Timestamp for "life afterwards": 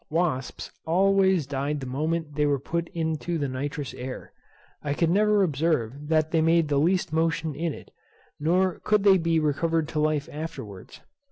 9.99-11.01